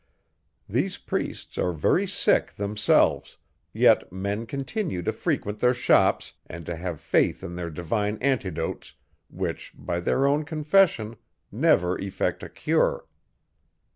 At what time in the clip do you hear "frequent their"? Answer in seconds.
5.11-5.75